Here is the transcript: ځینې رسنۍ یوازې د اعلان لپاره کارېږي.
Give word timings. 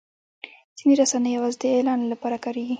ځینې 0.77 0.93
رسنۍ 1.01 1.31
یوازې 1.33 1.57
د 1.61 1.63
اعلان 1.75 1.99
لپاره 2.11 2.37
کارېږي. 2.43 2.69